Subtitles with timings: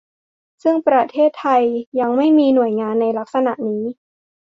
[0.63, 1.63] ซึ่งประเทศไทย
[1.99, 3.83] ยังไม่มีหน่วยงานในลักษณะนี้